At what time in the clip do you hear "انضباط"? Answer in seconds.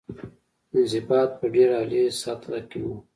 0.75-1.29